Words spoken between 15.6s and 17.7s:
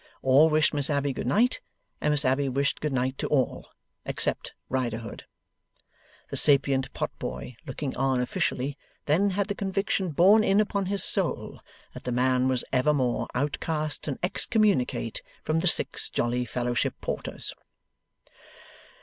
Six Jolly Fellowship Porters.